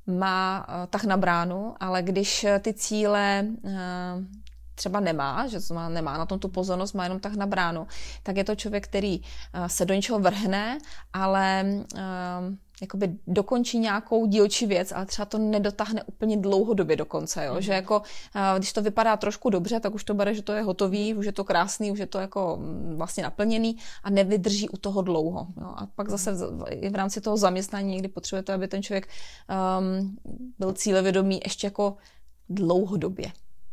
[0.06, 3.72] um, má uh, tak na bránu, ale když ty cíle uh,
[4.76, 7.88] třeba nemá, že to má, nemá na tom tu pozornost, má jenom tak na bránu,
[8.24, 9.26] tak je to člověk, který uh,
[9.68, 10.78] se do něčeho vrhne,
[11.14, 11.66] ale
[12.82, 17.54] jakoby dokončí nějakou dílčí věc, ale třeba to nedotáhne úplně dlouhodobě do konce, jo?
[17.54, 17.62] Mm.
[17.62, 18.02] že jako,
[18.58, 21.32] když to vypadá trošku dobře, tak už to bere, že to je hotový, už je
[21.32, 25.48] to krásný, už je to jako mm, vlastně naplněný a nevydrží u toho dlouho.
[25.62, 25.74] Jo?
[25.76, 29.08] A pak zase v, i v rámci toho zaměstnání někdy potřebujete, aby ten člověk
[29.80, 30.17] um,
[30.60, 31.96] byl cílevědomý ještě jako
[32.50, 33.28] dlouhodobě.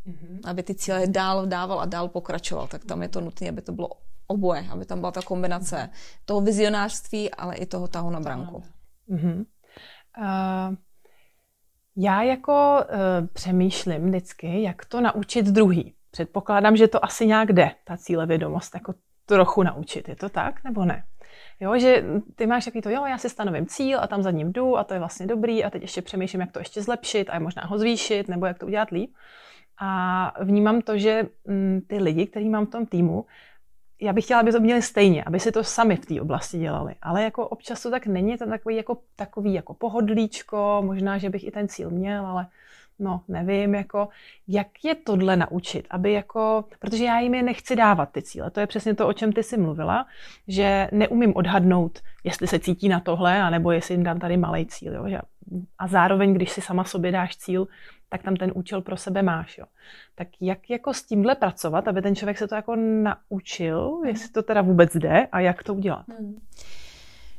[0.09, 0.40] Mm-hmm.
[0.44, 3.73] Aby ty cíle dál dával a dál pokračoval, tak tam je to nutné, aby to
[3.73, 3.88] bylo
[4.27, 5.90] oboje, aby tam byla ta kombinace
[6.25, 8.62] toho vizionářství, ale i toho tahu na branku.
[9.11, 9.44] Mm-hmm.
[10.18, 10.77] Uh,
[11.97, 15.94] já jako uh, přemýšlím vždycky, jak to naučit druhý.
[16.11, 18.94] Předpokládám, že to asi nějak jde, ta cílevědomost, jako
[19.27, 20.09] trochu naučit.
[20.09, 21.05] Je to tak, nebo ne?
[21.61, 24.53] Jo, že ty máš takový to, jo, já si stanovím cíl a tam za ním
[24.53, 27.38] jdu a to je vlastně dobrý a teď ještě přemýšlím, jak to ještě zlepšit a
[27.38, 29.14] možná ho zvýšit nebo jak to udělat líp.
[29.81, 33.27] A vnímám to, že mm, ty lidi, který mám v tom týmu,
[34.01, 36.95] já bych chtěla, aby to měli stejně, aby si to sami v té oblasti dělali.
[37.03, 41.47] Ale jako občas to tak není, to takový jako, takový jako pohodlíčko, možná, že bych
[41.47, 42.47] i ten cíl měl, ale
[42.99, 44.09] no nevím, jako,
[44.49, 48.61] jak je tohle naučit, aby jako, protože já jim je nechci dávat ty cíle, to
[48.61, 50.07] je přesně to, o čem ty jsi mluvila,
[50.49, 54.95] že neumím odhadnout, jestli se cítí na tohle, anebo jestli jim dám tady malý cíl,
[54.95, 55.21] jo?
[55.79, 57.69] a zároveň, když si sama sobě dáš cíl,
[58.09, 59.59] tak tam ten účel pro sebe máš.
[59.59, 59.64] Jo.
[60.14, 64.42] Tak jak jako s tímhle pracovat, aby ten člověk se to jako naučil, jestli to
[64.42, 66.05] teda vůbec jde a jak to udělat?
[66.18, 66.40] Hmm.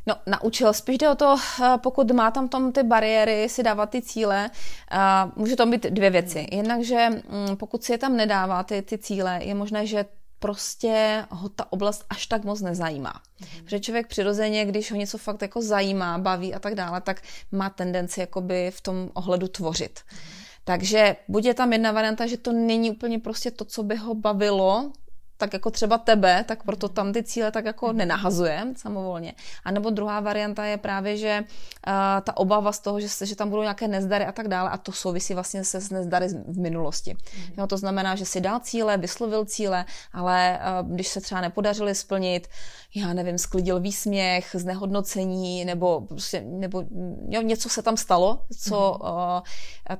[0.07, 0.73] No, naučil.
[0.73, 4.49] Spíš jde o to, eh, pokud má tam tom ty bariéry, si dávat ty cíle,
[4.91, 4.97] eh,
[5.35, 6.47] může to být dvě věci.
[6.51, 10.05] Jednak, že mm, pokud si je tam nedává, ty, ty cíle, je možné, že
[10.39, 13.13] prostě ho ta oblast až tak moc nezajímá.
[13.13, 13.63] Mm-hmm.
[13.63, 17.69] Protože člověk přirozeně, když ho něco fakt jako zajímá, baví a tak dále, tak má
[17.69, 19.99] tendenci jakoby v tom ohledu tvořit.
[19.99, 20.48] Mm-hmm.
[20.69, 24.15] Takže buď je tam jedna varianta, že to není úplně prostě to, co by ho
[24.15, 24.91] bavilo,
[25.37, 29.33] tak jako třeba tebe, tak proto tam ty cíle tak jako nenahazuje samovolně.
[29.63, 33.35] A nebo druhá varianta je právě, že uh, ta obava z toho, že, se, že
[33.35, 36.59] tam budou nějaké nezdary a tak dále a to souvisí vlastně se s nezdary v
[36.59, 37.13] minulosti.
[37.13, 37.53] Mm.
[37.57, 41.95] Jo, to znamená, že si dal cíle, vyslovil cíle, ale uh, když se třeba nepodařili
[41.95, 42.47] splnit,
[42.95, 46.83] já nevím, sklidil výsměch, znehodnocení nebo prostě, nebo
[47.29, 49.97] jo, něco se tam stalo, co uh,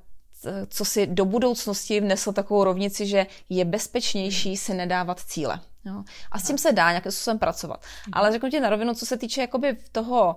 [0.68, 5.60] co si do budoucnosti vnesl takovou rovnici, že je bezpečnější si nedávat cíle.
[5.86, 6.04] Jo.
[6.32, 7.86] A s tím se dá nějakým způsobem pracovat.
[8.12, 10.36] Ale řeknu ti na rovinu, co se týče jakoby toho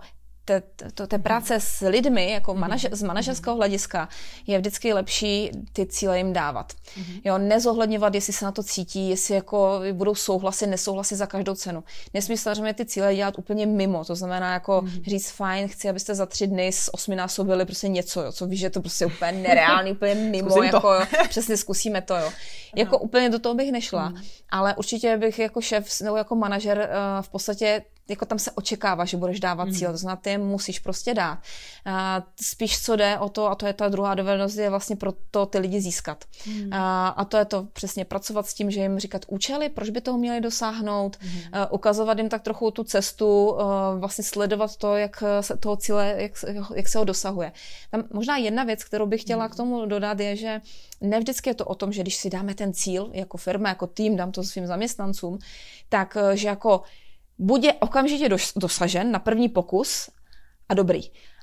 [0.61, 4.09] té, to, té práce s lidmi, jako manaž, z manažerského hlediska,
[4.47, 6.73] je vždycky lepší ty cíle jim dávat.
[6.73, 7.21] Mm-hmm.
[7.25, 11.85] Jo, nezohledňovat, jestli se na to cítí, jestli jako budou souhlasit, nesouhlasit za každou cenu.
[12.15, 15.05] Nesmí samozřejmě ty cíle dělat úplně mimo, to znamená jako mm-hmm.
[15.07, 18.71] říct fajn, chci, abyste za tři dny s osminásobili prostě něco, jo, co víš, že
[18.71, 22.31] to prostě úplně nereálný, úplně mimo, jako jo, přesně zkusíme to, jo.
[22.77, 24.25] Jako úplně do toho bych nešla, mm-hmm.
[24.51, 29.05] ale určitě bych jako šéf nebo jako manažer uh, v podstatě jako tam se očekává,
[29.05, 29.75] že budeš dávat mm.
[29.75, 31.39] cíl, to znamená, ty je musíš prostě dát.
[31.85, 35.13] A spíš co jde o to, a to je ta druhá dovednost, je vlastně pro
[35.31, 36.25] to ty lidi získat.
[36.47, 36.73] Mm.
[36.73, 40.01] A, a to je to přesně pracovat s tím, že jim říkat účely, proč by
[40.01, 41.41] toho měli dosáhnout, mm.
[41.53, 46.15] a ukazovat jim tak trochu tu cestu, a vlastně sledovat to, jak se toho cíle,
[46.19, 46.33] jak,
[46.75, 47.53] jak se ho dosahuje.
[47.91, 49.51] Tam možná jedna věc, kterou bych chtěla mm.
[49.51, 50.61] k tomu dodat, je, že
[51.01, 53.87] ne vždycky je to o tom, že když si dáme ten cíl jako firma, jako
[53.87, 55.39] tým, dám to svým zaměstnancům,
[55.89, 56.83] tak že jako
[57.39, 60.11] buď okamžitě dosažen na první pokus
[60.69, 61.01] a dobrý.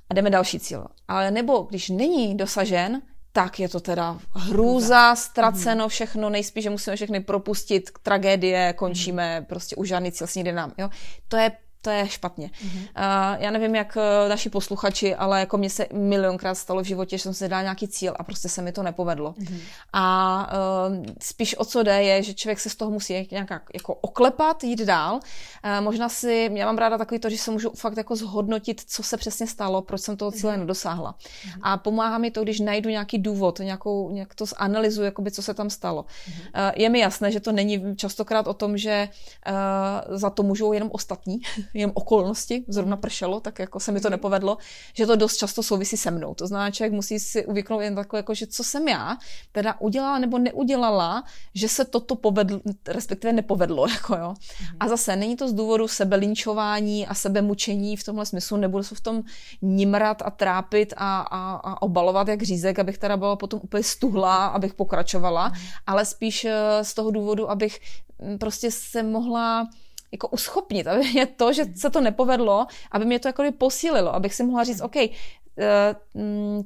[0.10, 0.86] A jdeme další cíl.
[1.08, 5.89] Ale nebo když není dosažen, tak je to teda hrůza, ztraceno mhm.
[5.89, 10.73] všechno, nejspíš, že musíme všechny propustit, tragédie, končíme, prostě už žádný cíl s nikdy nám.
[10.78, 10.89] Jo?
[11.28, 12.48] To je to je špatně.
[12.48, 12.80] Mm-hmm.
[12.80, 17.18] Uh, já nevím, jak uh, naši posluchači, ale jako mně se milionkrát stalo v životě,
[17.18, 19.32] že jsem si dala nějaký cíl a prostě se mi to nepovedlo.
[19.32, 19.60] Mm-hmm.
[19.94, 20.50] A
[20.89, 24.63] uh, spíš o co jde je, že člověk se z toho musí nějak jako oklepat,
[24.63, 25.15] jít dál.
[25.15, 29.04] Uh, možná si, já mám ráda takový to, že se můžu fakt jako zhodnotit, co
[29.04, 30.60] se přesně stalo, proč jsem toho cíle mm-hmm.
[30.60, 31.15] nedosáhla.
[31.20, 31.60] Mm-hmm.
[31.62, 35.54] A pomáhá mi to, když najdu nějaký důvod, nějakou, nějak to zanalizuji, jakoby, co se
[35.54, 36.02] tam stalo.
[36.02, 36.70] Mm-hmm.
[36.70, 39.10] Uh, je mi jasné, že to není častokrát o tom, že
[39.48, 41.42] uh, za to můžou jenom ostatní,
[41.73, 44.12] jenom okolnosti, zrovna pršelo, tak jako se mi to mhm.
[44.12, 44.58] nepovedlo,
[44.93, 46.34] že to dost často souvisí se mnou.
[46.34, 49.17] To znamená, člověk musí si uvyknout jen takové, jako, že co jsem já
[49.51, 51.23] teda udělala nebo neudělala,
[51.55, 53.88] že se toto povedlo, respektive nepovedlo.
[53.99, 54.34] Jako, jo.
[54.79, 59.01] A zase není to z důvodu sebelinčování a sebemučení v tomhle smyslu, nebudu se v
[59.01, 59.23] tom
[59.62, 64.47] nimrat a trápit a, a, a obalovat jak řízek, abych teda byla potom úplně stuhlá,
[64.47, 65.51] abych pokračovala,
[65.88, 67.79] ale spíš eh, z toho důvodu, abych
[68.21, 69.67] mm, prostě se mohla
[70.12, 74.34] jako uschopnit, aby mě to, že se to nepovedlo, aby mě to jako posílilo, abych
[74.34, 75.12] si mohla říct, OK, uh,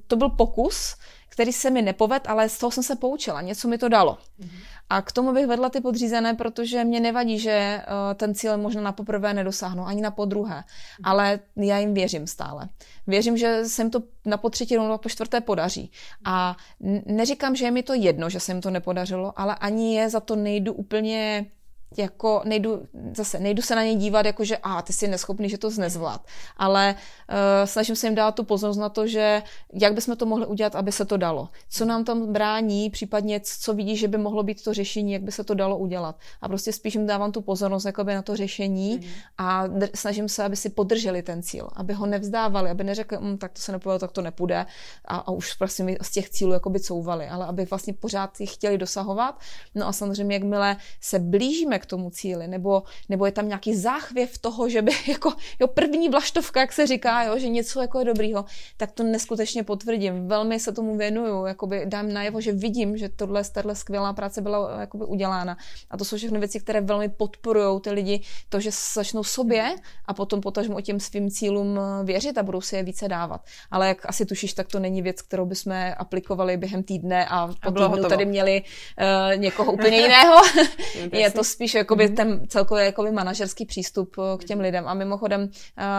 [0.08, 0.95] to byl pokus,
[1.29, 4.17] který se mi nepoved, ale z toho jsem se poučila, něco mi to dalo.
[4.89, 8.82] A k tomu bych vedla ty podřízené, protože mě nevadí, že uh, ten cíl možná
[8.82, 10.63] na poprvé nedosáhnu, ani na podruhé,
[11.03, 12.69] ale já jim věřím stále.
[13.08, 15.91] Věřím, že se jim to na po třetí nebo po čtvrté podaří.
[16.25, 16.58] A
[17.06, 20.19] neříkám, že je mi to jedno, že se jim to nepodařilo, ale ani je za
[20.19, 21.45] to nejdu úplně
[21.97, 25.58] jako nejdu, zase nejdu se na ně dívat jako, že a ty jsi neschopný, že
[25.58, 26.25] to znezvlád.
[26.58, 30.45] Ale uh, snažím se jim dát tu pozornost na to, že jak bychom to mohli
[30.45, 31.49] udělat, aby se to dalo.
[31.69, 35.32] Co nám tam brání, případně co vidí, že by mohlo být to řešení, jak by
[35.32, 36.15] se to dalo udělat.
[36.41, 39.03] A prostě spíš jim dávám tu pozornost jakoby na to řešení mm.
[39.38, 43.38] a dr- snažím se, aby si podrželi ten cíl, aby ho nevzdávali, aby neřekli, mm,
[43.38, 44.65] tak to se nepovedlo, tak to nepůjde
[45.06, 48.53] a, a už prostě mi z těch cílů jakoby couvali, ale aby vlastně pořád jich
[48.53, 49.39] chtěli dosahovat.
[49.75, 54.38] No a samozřejmě, jakmile se blížíme k tomu cíli, nebo, nebo je tam nějaký záchvěv
[54.38, 58.06] toho, že by jako jo, první vlaštovka, jak se říká, jo, že něco jako je
[58.06, 58.46] dobrýho,
[58.78, 60.28] tak to neskutečně potvrdím.
[60.28, 64.80] Velmi se tomu věnuju, jakoby dám najevo, že vidím, že tohle, tahle skvělá práce byla
[64.80, 65.58] jakoby udělána.
[65.89, 70.13] A to jsou všechny věci, které velmi podporují ty lidi, to, že začnou sobě a
[70.13, 73.41] potom potažmo o těm svým cílům věřit a budou si je více dávat.
[73.72, 77.72] Ale jak asi tušíš, tak to není věc, kterou bychom aplikovali během týdne a, a
[77.72, 80.36] po týdnu tady měli uh, někoho úplně jiného.
[81.12, 82.15] je to spíš jakoby mm-hmm.
[82.15, 84.88] ten celkově jakoby manažerský přístup eh, k těm lidem.
[84.88, 85.47] A mimochodem uh,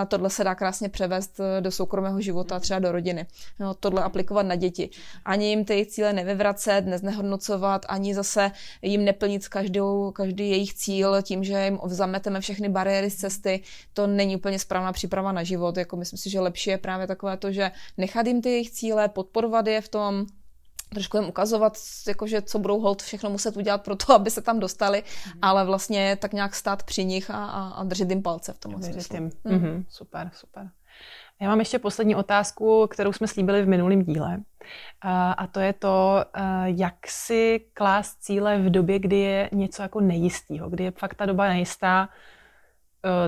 [0.08, 3.26] tohle se dá krásně převést do soukromého života, třeba do rodiny.
[3.60, 4.90] No, tohle aplikovat na děti.
[5.24, 8.50] Ani jim ty cíle nevyvracet, neznehodnocovat, ani zase
[8.82, 13.62] jim neplnit každou, každý jejich cíl tím, že jim zameteme všechny bariéry z cesty.
[13.92, 15.76] To není úplně správná příprava na život.
[15.76, 19.08] Jako myslím si, že lepší je právě takové to, že nechat jim ty jejich cíle,
[19.08, 20.26] podporovat je v tom,
[20.94, 21.78] trošku jim ukazovat,
[22.08, 25.38] jakože co budou hold všechno muset udělat pro to, aby se tam dostali, mm.
[25.42, 28.82] ale vlastně tak nějak stát při nich a, a, a držet jim palce v tom
[28.82, 29.16] smyslu.
[29.20, 29.30] Mm.
[29.44, 29.84] Mm-hmm.
[29.88, 30.70] Super, super.
[31.40, 34.40] Já mám ještě poslední otázku, kterou jsme slíbili v minulém díle.
[35.36, 36.24] A to je to,
[36.64, 41.26] jak si klást cíle v době, kdy je něco jako nejistýho, kdy je fakt ta
[41.26, 42.08] doba nejistá.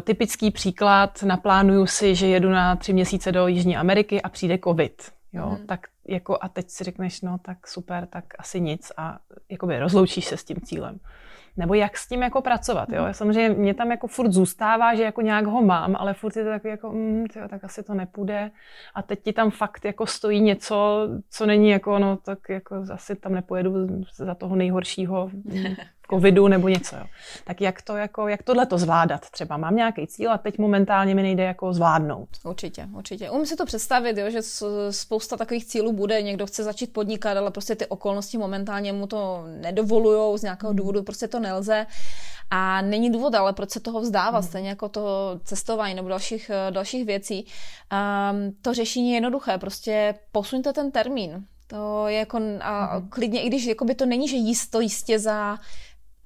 [0.00, 5.12] Typický příklad, naplánuju si, že jedu na tři měsíce do Jižní Ameriky a přijde covid.
[5.37, 5.66] Jo, mm.
[5.66, 9.18] tak jako a teď si řekneš, no tak super, tak asi nic a
[9.49, 10.99] jakoby rozloučíš se s tím cílem.
[11.57, 13.03] Nebo jak s tím jako pracovat, jo?
[13.03, 13.14] Mhm.
[13.14, 16.51] Samozřejmě mě tam jako furt zůstává, že jako nějak ho mám, ale furt je to
[16.51, 18.51] takový jako, mm, tyjo, tak asi to nepůjde.
[18.94, 23.16] A teď ti tam fakt jako stojí něco, co není jako, no tak jako asi
[23.16, 23.72] tam nepojedu
[24.14, 25.31] za toho nejhoršího
[26.11, 26.97] covidu nebo něco.
[26.97, 27.05] Jo.
[27.45, 29.57] Tak jak to jako, jak tohle to zvládat třeba?
[29.57, 32.29] Mám nějaký cíl a teď momentálně mi nejde jako zvládnout.
[32.45, 33.31] Určitě, určitě.
[33.31, 34.42] Umím si to představit, jo, že
[34.90, 39.45] spousta takových cílů bude, někdo chce začít podnikat, ale prostě ty okolnosti momentálně mu to
[39.61, 40.77] nedovolují, z nějakého hmm.
[40.77, 41.87] důvodu prostě to nelze.
[42.51, 44.49] A není důvod, ale proč se toho vzdávat, hmm.
[44.49, 47.47] stejně jako to cestování nebo dalších, dalších věcí.
[47.92, 51.47] Um, to řešení je jednoduché, prostě posuňte ten termín.
[51.66, 53.09] To je jako, a mm.
[53.09, 55.59] klidně, i když jakoby to není, že jisto jistě za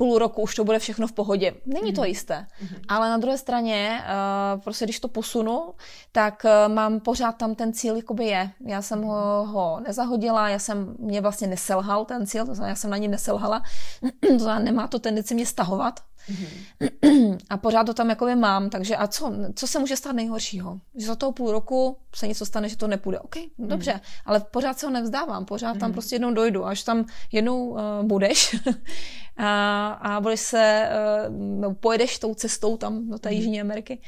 [0.01, 1.55] půl roku už to bude všechno v pohodě.
[1.67, 2.09] Není to mhm.
[2.09, 2.47] jisté.
[2.65, 2.81] Mm-hmm.
[2.89, 5.75] Ale na druhé straně, uh, prostě když to posunu,
[6.13, 8.51] tak uh, mám pořád tam ten cíl, jakoby je.
[8.67, 12.75] Já jsem ho, ho nezahodila, já jsem, mě vlastně neselhal ten cíl, to znamená, já
[12.75, 13.63] jsem na ní neselhala,
[14.29, 17.39] to znamená, nemá to tendenci mě stahovat, Mm-hmm.
[17.51, 20.81] A pořád to tam jakoby mám, takže a co, co se může stát nejhoršího?
[20.95, 23.19] Že za toho půl roku se něco stane, že to nepůjde.
[23.19, 23.67] OK, mm-hmm.
[23.67, 25.81] dobře, ale pořád se ho nevzdávám, pořád mm-hmm.
[25.81, 28.57] tam prostě jednou dojdu, až tam jednou uh, budeš
[29.37, 30.91] a, a budeš se,
[31.29, 33.33] uh, pojedeš tou cestou tam do té mm-hmm.
[33.33, 33.99] Jižní Ameriky,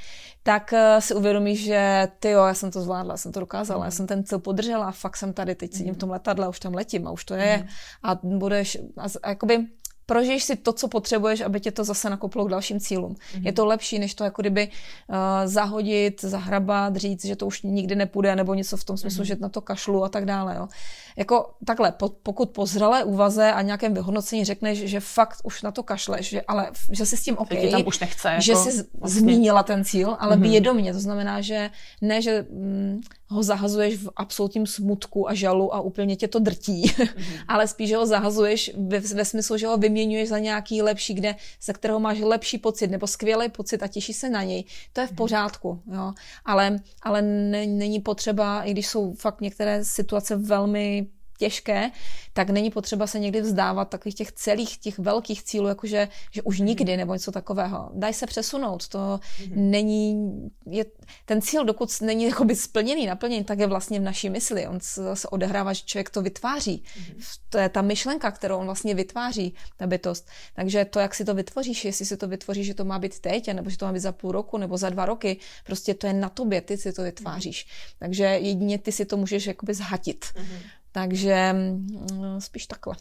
[0.43, 3.85] tak uh, si uvědomíš, že ty jo, já jsem to zvládla, jsem to dokázala, mm-hmm.
[3.85, 6.61] já jsem ten cíl podržela a fakt jsem tady, teď sedím v tom letadle, už
[6.61, 7.65] tam letím a už to je.
[7.65, 7.69] Mm-hmm.
[8.03, 9.67] A budeš, a, a jakoby
[10.07, 13.15] prožiješ si to, co potřebuješ, aby tě to zase nakoplo k dalším cílům.
[13.15, 13.47] Mm-hmm.
[13.47, 17.95] Je to lepší, než to jako kdyby uh, zahodit, zahrabat, říct, že to už nikdy
[17.95, 19.27] nepůjde, nebo něco v tom smyslu, mm-hmm.
[19.27, 20.57] že na to kašlu a tak dále.
[20.57, 20.69] Jo.
[21.17, 25.71] Jako takhle, po, pokud po zralé úvaze a nějakém vyhodnocení řekneš, že fakt už na
[25.71, 28.71] to kašleš, že, ale že si s tím OK, tam už nechce, jako, že jsi
[28.95, 29.21] vlastně.
[29.21, 30.51] zmínila ten cíl, ale mm-hmm.
[30.51, 33.01] vědomě, to znamená, že ne, že mm,
[33.33, 37.45] ho zahazuješ v absolutním smutku a žalu a úplně tě to drtí, mm-hmm.
[37.49, 41.73] ale spíš, ho zahazuješ ve, ve smyslu, že ho vyměňuješ za nějaký lepší, kde, ze
[41.73, 44.65] kterého máš lepší pocit nebo skvělý pocit a těšíš se na něj.
[44.93, 45.17] To je v mhm.
[45.17, 46.13] pořádku, jo.
[46.45, 51.07] Ale, ale ne, není potřeba, i když jsou fakt některé situace velmi
[51.43, 51.91] těžké,
[52.33, 56.59] tak není potřeba se někdy vzdávat takových těch celých, těch velkých cílů, jakože že už
[56.59, 57.91] nikdy nebo něco takového.
[57.95, 59.53] Daj se přesunout, to mm-hmm.
[59.57, 60.33] není,
[60.71, 60.85] je,
[61.25, 64.67] ten cíl, dokud není jakoby splněný, naplněný, tak je vlastně v naší mysli.
[64.67, 66.83] On se, odehrává, že člověk to vytváří.
[66.87, 67.39] Mm-hmm.
[67.51, 70.31] To je ta myšlenka, kterou on vlastně vytváří, ta bytost.
[70.55, 73.53] Takže to, jak si to vytvoříš, jestli si to vytvoříš, že to má být teď,
[73.53, 76.13] nebo že to má být za půl roku, nebo za dva roky, prostě to je
[76.13, 77.67] na tobě, ty si to vytváříš.
[77.67, 77.95] Mm-hmm.
[77.99, 80.25] Takže jedině ty si to můžeš jakoby zhatit.
[80.25, 80.82] Mm-hmm.
[80.93, 82.95] Takže mm, spíš takhle.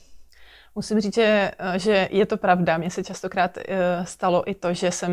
[0.76, 2.78] Musím říct, že, že je to pravda.
[2.78, 5.12] Mně se častokrát eh, stalo i to, že jsem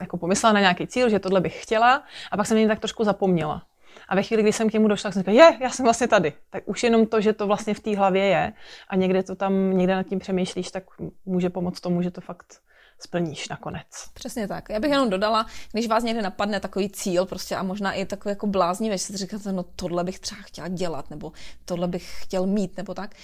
[0.00, 3.04] jako pomyslela na nějaký cíl, že tohle bych chtěla a pak jsem mě tak trošku
[3.04, 3.62] zapomněla.
[4.08, 6.32] A ve chvíli, kdy jsem k němu došla, jsem říkala, je, já jsem vlastně tady.
[6.50, 8.52] Tak už jenom to, že to vlastně v té hlavě je
[8.88, 10.84] a někde to tam, někde nad tím přemýšlíš, tak
[11.26, 12.60] může pomoct tomu, že to fakt
[13.00, 13.86] splníš nakonec.
[14.14, 14.68] Přesně tak.
[14.68, 18.30] Já bych jenom dodala, když vás někde napadne takový cíl prostě a možná i takový
[18.30, 21.32] jako bláznivý, že si říkáte, no tohle bych třeba chtěla dělat, nebo
[21.64, 23.14] tohle bych chtěl mít, nebo tak,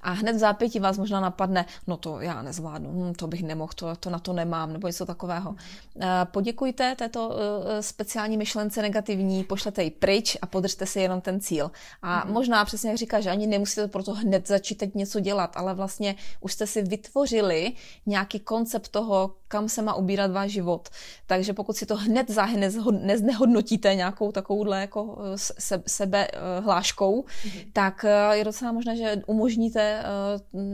[0.00, 3.72] a hned v zápětí vás možná napadne, no to já nezvládnu, hm, to bych nemohl,
[3.74, 5.54] to, to na to nemám, nebo něco takového.
[6.00, 11.40] Eh, poděkujte této eh, speciální myšlence negativní, pošlete ji pryč a podržte si jenom ten
[11.40, 11.70] cíl.
[12.02, 12.32] A mm.
[12.32, 16.14] možná přesně jak říká, že ani nemusíte proto hned začít teď něco dělat, ale vlastně
[16.40, 17.72] už jste si vytvořili
[18.06, 20.88] nějaký koncept toho, kam se má ubírat váš život.
[21.26, 22.56] Takže pokud si to hned záhy
[22.90, 26.28] neznehodnotíte nějakou takovouhle jako se, sebe
[26.60, 27.66] hláškou, mm-hmm.
[27.72, 29.95] tak je docela možné, že umožníte,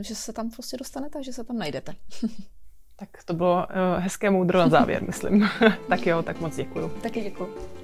[0.01, 1.95] že se tam prostě dostanete, že se tam najdete.
[2.97, 3.67] tak to bylo
[3.99, 5.49] hezké moudro na závěr, myslím.
[5.89, 6.89] tak jo, tak moc děkuju.
[6.89, 7.82] Taky děkuju.